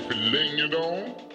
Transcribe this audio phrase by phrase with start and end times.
[0.00, 1.27] Want me to lay you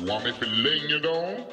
[0.00, 1.44] Want me to lay you down?